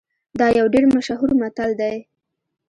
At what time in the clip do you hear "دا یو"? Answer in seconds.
0.39-0.65